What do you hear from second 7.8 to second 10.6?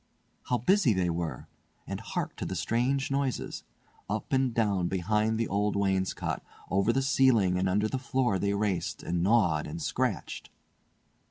the floor they raced, and gnawed, and scratched!